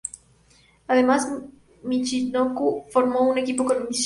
Además, 0.87 1.31
Michinoku 1.83 2.85
formó 2.91 3.29
un 3.29 3.37
equipo 3.37 3.63
con 3.65 3.85
Shiryu. 3.91 3.99